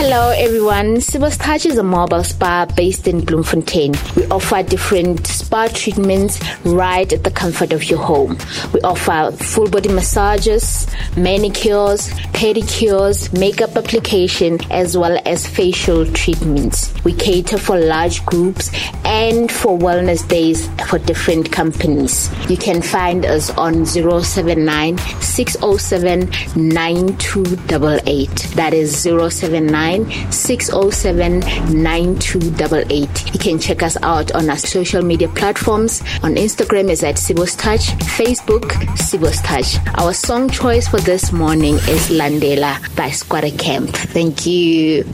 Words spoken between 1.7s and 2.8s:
a mobile spa